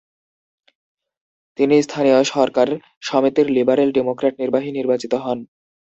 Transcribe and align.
তিনি 1.57 1.75
স্থানীয় 1.81 2.19
সরকার 2.33 2.67
সমিতির 3.01 3.47
লিবারেল 3.49 3.89
ডেমোক্রেট 3.97 4.33
নির্বাহী 4.41 4.69
নির্বাচিত 4.71 5.13
হন। 5.23 5.39